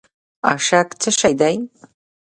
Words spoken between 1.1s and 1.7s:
شی دی؟